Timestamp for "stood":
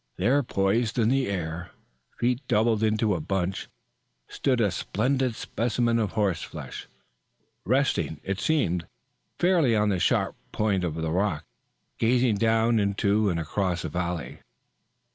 4.27-4.59